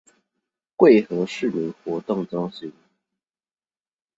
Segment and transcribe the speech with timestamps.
[0.77, 2.73] 貴和市民活動中心